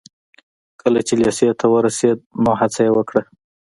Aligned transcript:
کله 0.81 0.99
چې 1.07 1.13
لېسې 1.21 1.49
ته 1.59 1.65
ورسېد 1.73 2.17
نو 2.43 2.51
هڅه 2.59 2.81
يې 2.85 2.91
وکړه. 2.97 3.21